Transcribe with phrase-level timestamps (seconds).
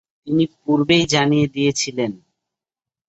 [0.23, 2.11] তিনি পূর্বেই জানিয়ে দিয়েছিলেন।